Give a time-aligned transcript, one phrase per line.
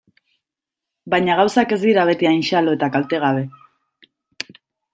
[1.13, 4.55] Baina gauzak ez dira beti hain xalo eta kaltegabe.